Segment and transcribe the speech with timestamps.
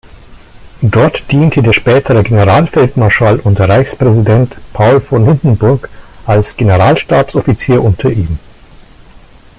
[0.81, 5.89] Dort diente der spätere Generalfeldmarschall und Reichspräsident Paul von Hindenburg
[6.25, 8.39] als Generalstabsoffizier unter ihm.